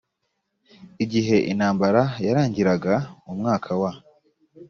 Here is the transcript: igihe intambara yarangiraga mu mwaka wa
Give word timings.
igihe 1.03 1.35
intambara 1.51 2.01
yarangiraga 2.25 2.95
mu 3.23 3.33
mwaka 3.39 3.69
wa 3.81 3.91